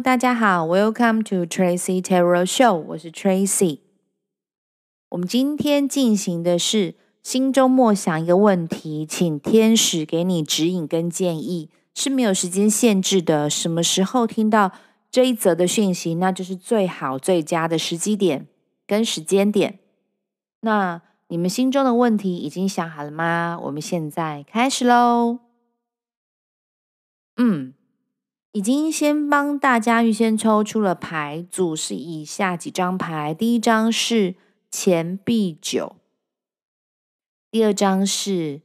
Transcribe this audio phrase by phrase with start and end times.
[0.00, 3.78] 大家好，Welcome to Tracy Tarot Show，我是 Tracy。
[5.10, 13.48] 我们今天进行的是心中默想一个问题，请天使给你指引跟建议，是没有时间限制的。
[13.48, 14.72] 什么时候听到
[15.10, 18.48] 这一则的讯息，那就是最好最佳的时机点
[18.86, 19.78] 跟时间点。
[20.60, 23.58] 那你们心中的问题已经想好了吗？
[23.62, 25.38] 我们现在开始喽。
[27.36, 27.74] 嗯。
[28.54, 34.36] 已经先帮大家预先抽出了牌组，是以下几张牌：第一张是
[34.70, 35.96] 钱币九，
[37.50, 38.60] 第二张是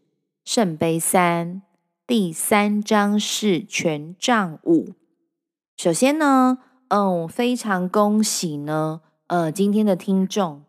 [0.46, 1.64] 圣杯三，
[2.06, 4.94] 第三张是权杖五。
[5.76, 10.62] 首先呢，嗯，非常恭喜呢，呃，今天的听众，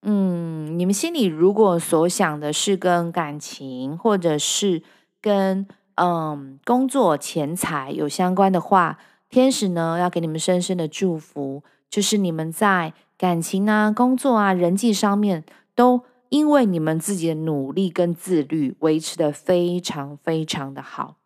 [0.00, 4.82] 嗯，你们心里如果所想的是跟感情，或者是
[5.20, 21.16] 跟嗯，工作、钱财有相关的话，天使呢要给你们深深的祝福，就是你们在感情啊、工作啊、人际上面，都因为你们自己的努力跟自律，维持得非常非常的好。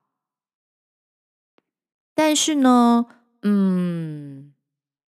[2.14, 3.06] 但是呢，
[3.42, 4.52] 嗯，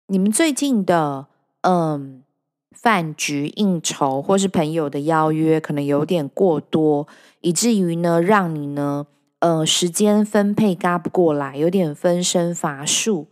[0.08, 1.28] 你们最近的
[1.62, 2.22] 嗯
[2.70, 7.08] 饭局应酬或是朋友的邀约，可能有点过多，
[7.40, 9.06] 以至于呢，让你呢。
[9.40, 13.28] 呃，时间分配嘎不过来，有点分身乏术，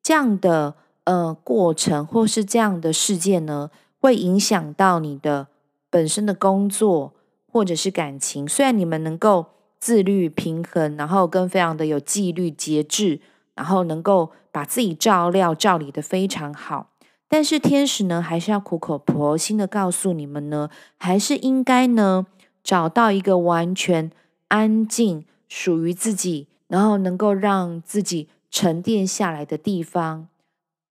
[0.00, 3.70] 这样的呃过程或是这样的事件呢，
[4.00, 5.48] 会影响到你的
[5.90, 7.12] 本身的工作
[7.50, 8.46] 或者是感情。
[8.46, 9.46] 虽然你们能够
[9.80, 13.20] 自律平衡，然后跟非常的有纪律节制，
[13.56, 16.90] 然后能够把自己照料照理得非常好，
[17.28, 22.26] 但是天使呢，还是要苦口婆心的告诉你们呢，还是应该呢
[22.62, 24.12] 找到一个完全
[24.46, 25.24] 安静。
[25.48, 30.28] 属于自己，然后能够让自己沉淀下来的地方，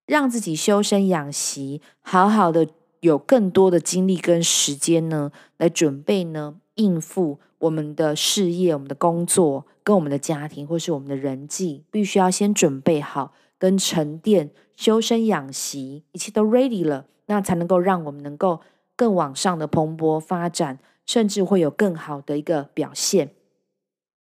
[0.05, 2.67] 让自己修身养息，好好的
[3.01, 18.61] 有更多的精力跟时间呢，来准备呢应付我们的事业、我们的工作跟我们的家庭，或是我们的人际，必须要先准备好跟沉淀、修身养息，一切都 ready 了，那才能够让我们能够
[18.95, 23.31] 更往上的蓬勃发展，甚至会有更好的一个表现。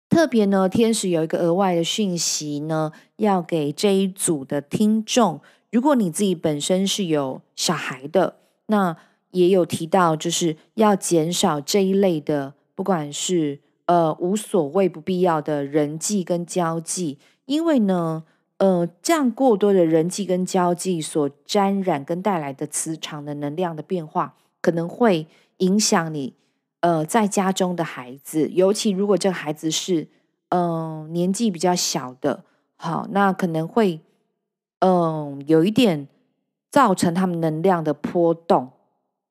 [0.09, 5.41] 特别呢，天使有一个额外的讯息呢，要给这一组的听众。
[5.69, 8.37] 如果你自己本身是有小孩的，
[8.67, 8.95] 那
[9.31, 18.23] 也有提到，就是要减少这一类的，不管是呃无所谓不必要的人际跟交际，因为呢，
[18.57, 26.33] 呃，这样过多的人际跟交际所沾染跟带来的磁场的能量的变化，可能会影响你。
[26.87, 30.07] 呃，在家中的孩子，尤其如果这个孩子是
[30.47, 32.45] 嗯、年纪比较小的，
[32.77, 33.99] 好，那可能会
[34.79, 36.07] 嗯、有一点
[36.71, 38.71] 造成他们能量的波动，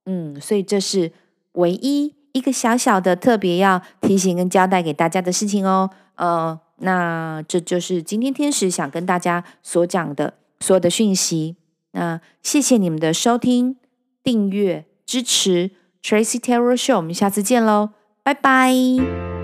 [0.05, 1.13] 嗯，所以这是
[1.53, 5.89] 唯一一个小小的特别要提醒跟交代给大家的事情哦。
[6.17, 11.57] 呃，那这就是今天天使想跟大家所讲的所有的讯息。
[11.93, 13.79] 那谢谢你们的收听、
[14.23, 15.71] 订阅、支持。
[16.07, 17.91] Tracy Tarot Show，我们下次见喽，
[18.23, 19.36] 拜拜。